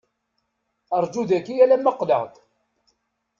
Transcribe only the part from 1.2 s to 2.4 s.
dayi alamma qqleɣ-d.